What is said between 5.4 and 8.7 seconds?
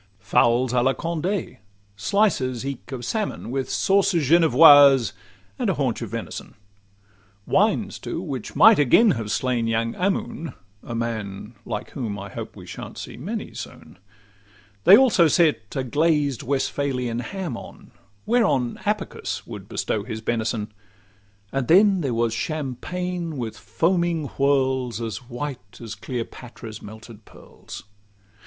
and haunch of venison; Wines too, which